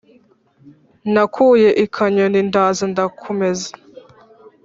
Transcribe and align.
nakuye 1.13 1.69
i 1.83 1.85
kanyoni, 1.95 2.39
ndaza 2.49 2.83
ndakumeza. 2.91 3.69